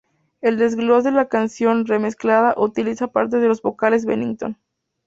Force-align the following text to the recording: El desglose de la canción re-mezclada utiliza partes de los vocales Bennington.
El 0.41 0.57
desglose 0.57 1.09
de 1.09 1.15
la 1.15 1.27
canción 1.27 1.85
re-mezclada 1.85 2.55
utiliza 2.57 3.11
partes 3.11 3.39
de 3.39 3.47
los 3.47 3.61
vocales 3.61 4.03
Bennington. 4.05 4.57